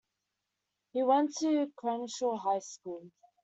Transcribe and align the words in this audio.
He 0.93 1.03
went 1.03 1.35
to 1.41 1.71
Crenshaw 1.77 2.35
High 2.35 2.57
School. 2.61 3.11